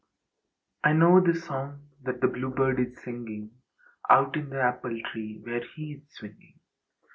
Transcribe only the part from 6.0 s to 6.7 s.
swinging.